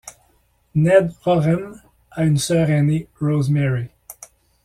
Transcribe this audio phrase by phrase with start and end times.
[0.73, 3.89] Ned Rorem a une sœur ainée Rosemary.